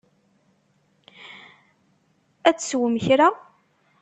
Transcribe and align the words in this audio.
Ad 2.49 2.55
teswem 2.57 2.95
kra? 3.05 3.29